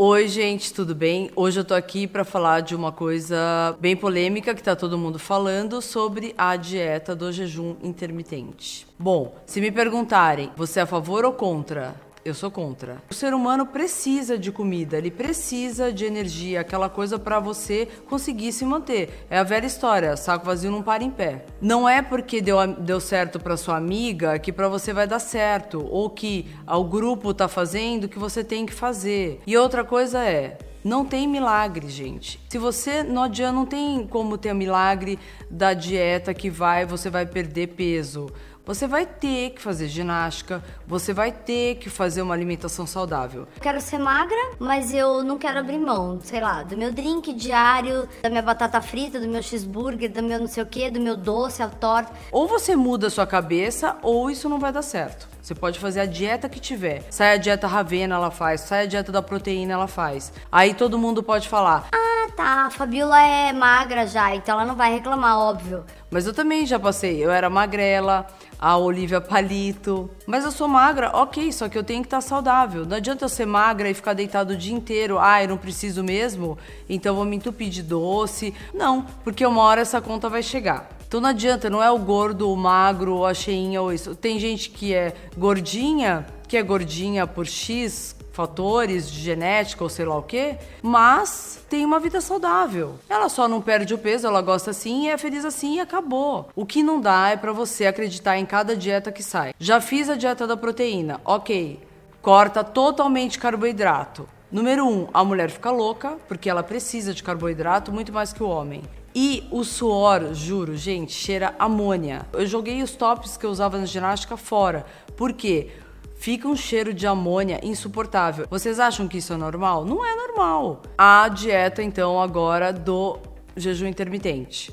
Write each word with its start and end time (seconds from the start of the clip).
Oi, 0.00 0.28
gente, 0.28 0.72
tudo 0.72 0.94
bem? 0.94 1.28
Hoje 1.34 1.58
eu 1.58 1.64
tô 1.64 1.74
aqui 1.74 2.06
para 2.06 2.24
falar 2.24 2.60
de 2.60 2.72
uma 2.72 2.92
coisa 2.92 3.76
bem 3.80 3.96
polêmica 3.96 4.54
que 4.54 4.62
tá 4.62 4.76
todo 4.76 4.96
mundo 4.96 5.18
falando 5.18 5.82
sobre 5.82 6.32
a 6.38 6.54
dieta 6.54 7.16
do 7.16 7.32
jejum 7.32 7.74
intermitente. 7.82 8.86
Bom, 8.96 9.34
se 9.44 9.60
me 9.60 9.72
perguntarem, 9.72 10.52
você 10.56 10.78
é 10.78 10.82
a 10.84 10.86
favor 10.86 11.24
ou 11.24 11.32
contra? 11.32 11.96
Eu 12.28 12.34
sou 12.34 12.50
contra. 12.50 13.02
O 13.10 13.14
ser 13.14 13.32
humano 13.32 13.64
precisa 13.64 14.36
de 14.36 14.52
comida, 14.52 14.98
ele 14.98 15.10
precisa 15.10 15.90
de 15.90 16.04
energia, 16.04 16.60
aquela 16.60 16.90
coisa 16.90 17.18
para 17.18 17.40
você 17.40 17.88
conseguir 18.06 18.52
se 18.52 18.66
manter. 18.66 19.26
É 19.30 19.38
a 19.38 19.42
velha 19.42 19.64
história, 19.64 20.14
saco 20.14 20.44
vazio 20.44 20.70
não 20.70 20.82
para 20.82 21.02
em 21.02 21.10
pé. 21.10 21.46
Não 21.58 21.88
é 21.88 22.02
porque 22.02 22.42
deu, 22.42 22.58
deu 22.66 23.00
certo 23.00 23.40
para 23.40 23.56
sua 23.56 23.78
amiga 23.78 24.38
que 24.38 24.52
para 24.52 24.68
você 24.68 24.92
vai 24.92 25.06
dar 25.06 25.20
certo, 25.20 25.86
ou 25.90 26.10
que 26.10 26.46
o 26.66 26.84
grupo 26.84 27.32
tá 27.32 27.48
fazendo 27.48 28.08
que 28.08 28.18
você 28.18 28.44
tem 28.44 28.66
que 28.66 28.74
fazer. 28.74 29.40
E 29.46 29.56
outra 29.56 29.82
coisa 29.82 30.22
é, 30.22 30.58
não 30.84 31.04
tem 31.04 31.26
milagre, 31.26 31.88
gente. 31.88 32.38
Se 32.50 32.58
você 32.58 33.02
não 33.02 33.22
adianta, 33.22 33.52
não 33.52 33.66
tem 33.66 34.06
como 34.06 34.36
ter 34.36 34.52
milagre 34.54 35.18
da 35.50 35.72
dieta 35.72 36.34
que 36.34 36.50
vai, 36.50 36.84
você 36.84 37.08
vai 37.08 37.24
perder 37.24 37.68
peso. 37.68 38.28
Você 38.68 38.86
vai 38.86 39.06
ter 39.06 39.52
que 39.52 39.62
fazer 39.62 39.88
ginástica, 39.88 40.62
você 40.86 41.14
vai 41.14 41.32
ter 41.32 41.76
que 41.76 41.88
fazer 41.88 42.20
uma 42.20 42.34
alimentação 42.34 42.86
saudável. 42.86 43.48
Quero 43.62 43.80
ser 43.80 43.96
magra, 43.96 44.36
mas 44.58 44.92
eu 44.92 45.24
não 45.24 45.38
quero 45.38 45.60
abrir 45.60 45.78
mão, 45.78 46.20
sei 46.22 46.38
lá, 46.38 46.62
do 46.64 46.76
meu 46.76 46.92
drink 46.92 47.32
diário, 47.32 48.06
da 48.22 48.28
minha 48.28 48.42
batata 48.42 48.78
frita, 48.82 49.18
do 49.18 49.26
meu 49.26 49.42
cheeseburger, 49.42 50.12
do 50.12 50.22
meu 50.22 50.38
não 50.40 50.46
sei 50.46 50.62
o 50.62 50.66
que, 50.66 50.90
do 50.90 51.00
meu 51.00 51.16
doce, 51.16 51.62
a 51.62 51.68
torta. 51.68 52.12
Ou 52.30 52.46
você 52.46 52.76
muda 52.76 53.06
a 53.06 53.10
sua 53.10 53.26
cabeça, 53.26 53.96
ou 54.02 54.30
isso 54.30 54.50
não 54.50 54.58
vai 54.58 54.70
dar 54.70 54.82
certo. 54.82 55.26
Você 55.40 55.54
pode 55.54 55.78
fazer 55.78 56.00
a 56.00 56.04
dieta 56.04 56.46
que 56.46 56.60
tiver. 56.60 57.06
Sai 57.08 57.32
a 57.32 57.36
dieta 57.38 57.66
Ravena, 57.66 58.16
ela 58.16 58.30
faz. 58.30 58.60
Sai 58.60 58.82
a 58.82 58.86
dieta 58.86 59.10
da 59.10 59.22
proteína, 59.22 59.72
ela 59.72 59.88
faz. 59.88 60.30
Aí 60.52 60.74
todo 60.74 60.98
mundo 60.98 61.22
pode 61.22 61.48
falar: 61.48 61.88
Ah, 61.90 62.07
tá. 62.28 62.66
A 62.66 62.70
Fabiola 62.70 63.20
é 63.20 63.52
magra 63.52 64.06
já, 64.06 64.34
então 64.34 64.54
ela 64.54 64.66
não 64.66 64.74
vai 64.74 64.92
reclamar, 64.92 65.38
óbvio. 65.38 65.84
Mas 66.10 66.26
eu 66.26 66.32
também 66.32 66.64
já 66.64 66.78
passei. 66.78 67.24
Eu 67.24 67.30
era 67.30 67.50
magrela, 67.50 68.26
a 68.58 68.76
Olivia 68.76 69.20
Palito. 69.20 70.10
Mas 70.26 70.44
eu 70.44 70.50
sou 70.50 70.68
magra, 70.68 71.10
ok, 71.14 71.52
só 71.52 71.68
que 71.68 71.76
eu 71.76 71.84
tenho 71.84 72.02
que 72.02 72.06
estar 72.06 72.20
saudável. 72.20 72.84
Não 72.86 72.96
adianta 72.96 73.24
eu 73.24 73.28
ser 73.28 73.46
magra 73.46 73.90
e 73.90 73.94
ficar 73.94 74.14
deitado 74.14 74.54
o 74.54 74.56
dia 74.56 74.74
inteiro. 74.74 75.18
Ah, 75.18 75.42
eu 75.42 75.48
não 75.48 75.56
preciso 75.58 76.02
mesmo, 76.02 76.58
então 76.88 77.14
vou 77.14 77.24
me 77.24 77.36
entupir 77.36 77.68
de 77.68 77.82
doce. 77.82 78.54
Não, 78.74 79.02
porque 79.24 79.44
uma 79.44 79.62
hora 79.62 79.80
essa 79.80 80.00
conta 80.00 80.28
vai 80.28 80.42
chegar. 80.42 80.88
Então 81.06 81.20
não 81.20 81.30
adianta, 81.30 81.70
não 81.70 81.82
é 81.82 81.90
o 81.90 81.98
gordo, 81.98 82.52
o 82.52 82.56
magro, 82.56 83.24
a 83.24 83.32
cheinha 83.32 83.80
ou 83.80 83.92
isso. 83.92 84.14
Tem 84.14 84.38
gente 84.38 84.68
que 84.68 84.92
é 84.92 85.14
gordinha, 85.36 86.26
que 86.46 86.56
é 86.56 86.62
gordinha 86.62 87.26
por 87.26 87.46
X 87.46 88.17
fatores 88.38 89.10
de 89.10 89.20
genética 89.20 89.82
ou 89.82 89.90
sei 89.90 90.04
lá 90.04 90.16
o 90.16 90.22
que, 90.22 90.56
mas 90.80 91.60
tem 91.68 91.84
uma 91.84 91.98
vida 91.98 92.20
saudável. 92.20 92.94
Ela 93.08 93.28
só 93.28 93.48
não 93.48 93.60
perde 93.60 93.92
o 93.92 93.98
peso, 93.98 94.28
ela 94.28 94.40
gosta 94.40 94.70
assim, 94.70 95.08
é 95.08 95.18
feliz 95.18 95.44
assim 95.44 95.74
e 95.74 95.80
acabou. 95.80 96.48
O 96.54 96.64
que 96.64 96.80
não 96.80 97.00
dá 97.00 97.30
é 97.30 97.36
para 97.36 97.52
você 97.52 97.84
acreditar 97.86 98.38
em 98.38 98.46
cada 98.46 98.76
dieta 98.76 99.10
que 99.10 99.24
sai. 99.24 99.52
Já 99.58 99.80
fiz 99.80 100.08
a 100.08 100.14
dieta 100.14 100.46
da 100.46 100.56
proteína, 100.56 101.20
ok. 101.24 101.80
Corta 102.22 102.62
totalmente 102.62 103.40
carboidrato. 103.40 104.28
Número 104.52 104.86
um, 104.86 105.08
a 105.12 105.24
mulher 105.24 105.50
fica 105.50 105.72
louca, 105.72 106.16
porque 106.28 106.48
ela 106.48 106.62
precisa 106.62 107.12
de 107.12 107.24
carboidrato 107.24 107.90
muito 107.90 108.12
mais 108.12 108.32
que 108.32 108.44
o 108.44 108.48
homem. 108.48 108.82
E 109.12 109.48
o 109.50 109.64
suor, 109.64 110.32
juro, 110.32 110.76
gente, 110.76 111.12
cheira 111.12 111.56
amônia. 111.58 112.24
Eu 112.32 112.46
joguei 112.46 112.84
os 112.84 112.92
tops 112.92 113.36
que 113.36 113.44
eu 113.44 113.50
usava 113.50 113.78
na 113.78 113.84
ginástica 113.84 114.36
fora. 114.36 114.86
Por 115.16 115.32
quê? 115.32 115.72
Fica 116.18 116.48
um 116.48 116.56
cheiro 116.56 116.92
de 116.92 117.06
amônia 117.06 117.60
insuportável. 117.62 118.46
Vocês 118.50 118.78
acham 118.78 119.08
que 119.08 119.18
isso 119.18 119.32
é 119.32 119.36
normal? 119.36 119.84
Não 119.84 120.04
é 120.04 120.14
normal. 120.14 120.82
A 120.96 121.28
dieta, 121.28 121.82
então, 121.82 122.20
agora 122.20 122.72
do 122.72 123.18
jejum 123.56 123.86
intermitente. 123.86 124.72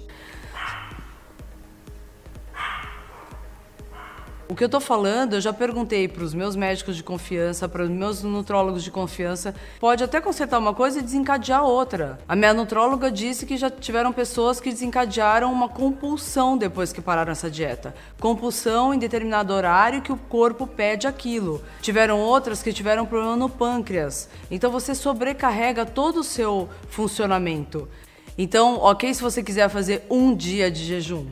O 4.48 4.54
que 4.54 4.64
eu 4.64 4.70
tô 4.70 4.80
falando, 4.80 5.34
eu 5.34 5.42
já 5.42 5.52
perguntei 5.52 6.08
para 6.08 6.24
os 6.24 6.32
meus 6.32 6.56
médicos 6.56 6.96
de 6.96 7.02
confiança, 7.02 7.68
para 7.68 7.82
os 7.82 7.90
meus 7.90 8.22
nutrólogos 8.22 8.84
de 8.84 8.92
confiança, 8.92 9.56
pode 9.80 10.04
até 10.04 10.22
consertar 10.22 10.60
uma 10.60 10.72
coisa 10.72 11.00
e 11.00 11.02
desencadear 11.02 11.64
outra. 11.64 12.20
A 12.28 12.36
minha 12.36 12.54
nutróloga 12.54 13.10
disse 13.10 13.48
que 13.48 13.58
já 13.58 13.72
tiveram 13.72 14.14
pessoas 14.14 14.60
que 14.60 14.70
desencadearam 14.70 15.52
uma 15.52 15.68
compulsão 15.68 16.56
depois 16.56 16.94
que 16.94 17.02
pararam 17.02 17.32
essa 17.32 17.50
dieta. 17.50 17.96
Compulsão 18.20 18.94
em 18.94 19.00
determinado 19.00 19.52
horário 19.52 20.04
que 20.04 20.12
o 20.12 20.18
corpo 20.18 20.68
pede 20.68 21.08
aquilo. 21.08 21.64
Tiveram 21.82 22.20
outras 22.20 22.62
que 22.62 22.72
tiveram 22.72 23.08
problema 23.08 23.36
no 23.36 23.50
pâncreas. 23.50 24.30
Então 24.52 24.70
você 24.70 24.94
sobrecarrega 24.94 25.88
todo 25.88 26.20
o 26.20 26.24
seu 26.24 26.70
funcionamento. 26.88 27.90
Então, 28.38 28.78
ok 28.78 29.12
se 29.12 29.24
você 29.24 29.42
quiser 29.42 29.70
fazer 29.70 30.04
um 30.08 30.36
dia 30.36 30.70
de 30.70 30.84
jejum 30.84 31.26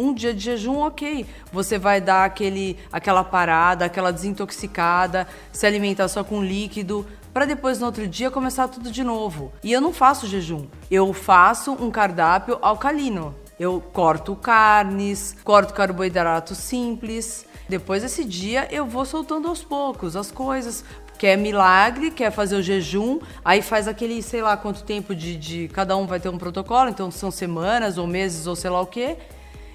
um 0.00 0.14
dia 0.14 0.32
de 0.32 0.40
jejum, 0.40 0.78
ok. 0.78 1.26
Você 1.52 1.78
vai 1.78 2.00
dar 2.00 2.24
aquele, 2.24 2.78
aquela 2.90 3.22
parada, 3.22 3.84
aquela 3.84 4.12
desintoxicada, 4.12 5.28
se 5.52 5.66
alimentar 5.66 6.08
só 6.08 6.24
com 6.24 6.42
líquido, 6.42 7.06
para 7.32 7.44
depois 7.44 7.78
no 7.78 7.86
outro 7.86 8.08
dia 8.08 8.30
começar 8.30 8.66
tudo 8.68 8.90
de 8.90 9.04
novo. 9.04 9.52
E 9.62 9.72
eu 9.72 9.80
não 9.80 9.92
faço 9.92 10.26
jejum, 10.26 10.66
eu 10.90 11.12
faço 11.12 11.72
um 11.72 11.90
cardápio 11.90 12.58
alcalino. 12.62 13.34
Eu 13.58 13.78
corto 13.92 14.34
carnes, 14.34 15.36
corto 15.44 15.74
carboidrato 15.74 16.54
simples. 16.54 17.44
Depois 17.68 18.02
desse 18.02 18.24
dia 18.24 18.66
eu 18.70 18.86
vou 18.86 19.04
soltando 19.04 19.48
aos 19.48 19.62
poucos 19.62 20.16
as 20.16 20.30
coisas. 20.30 20.82
Quer 21.18 21.36
milagre, 21.36 22.10
quer 22.10 22.32
fazer 22.32 22.56
o 22.56 22.62
jejum, 22.62 23.20
aí 23.44 23.60
faz 23.60 23.86
aquele, 23.86 24.22
sei 24.22 24.40
lá 24.40 24.56
quanto 24.56 24.82
tempo 24.82 25.14
de, 25.14 25.36
de. 25.36 25.68
Cada 25.68 25.94
um 25.94 26.06
vai 26.06 26.18
ter 26.18 26.30
um 26.30 26.38
protocolo, 26.38 26.88
então 26.88 27.10
são 27.10 27.30
semanas 27.30 27.98
ou 27.98 28.06
meses 28.06 28.46
ou 28.46 28.56
sei 28.56 28.70
lá 28.70 28.80
o 28.80 28.86
quê. 28.86 29.18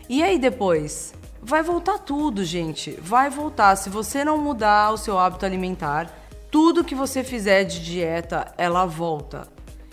E 0.07 0.21
aí 0.21 0.37
depois? 0.37 1.13
Vai 1.41 1.63
voltar 1.63 1.97
tudo, 1.97 2.43
gente. 2.43 2.91
Vai 3.01 3.29
voltar. 3.29 3.75
Se 3.75 3.89
você 3.89 4.23
não 4.23 4.37
mudar 4.37 4.91
o 4.91 4.97
seu 4.97 5.17
hábito 5.17 5.45
alimentar, 5.45 6.11
tudo 6.51 6.83
que 6.83 6.93
você 6.93 7.23
fizer 7.23 7.63
de 7.63 7.83
dieta, 7.83 8.53
ela 8.57 8.85
volta. 8.85 9.47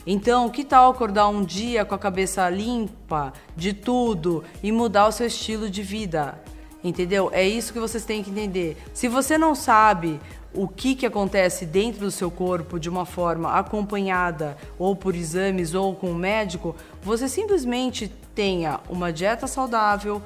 Então, 0.06 0.50
que 0.50 0.64
tal 0.64 0.90
acordar 0.90 1.28
um 1.28 1.44
dia 1.44 1.84
com 1.84 1.94
a 1.94 1.98
cabeça 1.98 2.48
limpa 2.50 3.32
de 3.56 3.72
tudo 3.72 4.44
e 4.62 4.70
mudar 4.70 5.06
o 5.06 5.12
seu 5.12 5.26
estilo 5.26 5.70
de 5.70 5.82
vida? 5.82 6.42
Entendeu? 6.84 7.30
É 7.32 7.46
isso 7.46 7.72
que 7.72 7.78
vocês 7.78 8.04
têm 8.04 8.22
que 8.22 8.30
entender. 8.30 8.76
Se 8.92 9.08
você 9.08 9.38
não 9.38 9.54
sabe 9.54 10.20
o 10.54 10.68
que, 10.68 10.94
que 10.94 11.06
acontece 11.06 11.64
dentro 11.64 12.00
do 12.00 12.10
seu 12.10 12.30
corpo 12.30 12.78
de 12.78 12.88
uma 12.88 13.06
forma 13.06 13.52
acompanhada, 13.52 14.56
ou 14.78 14.94
por 14.94 15.14
exames, 15.14 15.74
ou 15.74 15.94
com 15.94 16.08
o 16.08 16.10
um 16.10 16.14
médico, 16.14 16.76
você 17.02 17.28
simplesmente 17.28 18.12
tenha 18.34 18.80
uma 18.88 19.12
dieta 19.12 19.46
saudável 19.46 20.20